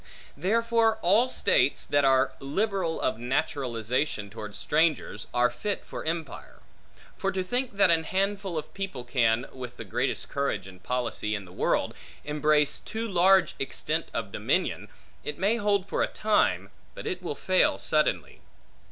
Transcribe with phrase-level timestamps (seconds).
[0.35, 6.61] Therefore all states that are liberal of naturalization towards strangers, are fit for empire.
[7.17, 11.35] For to think that an handful of people can, with the greatest courage and policy
[11.35, 11.93] in the world,
[12.23, 14.87] embrace too large extent of dominion,
[15.23, 18.41] it may hold for a time, but it will fail suddenly.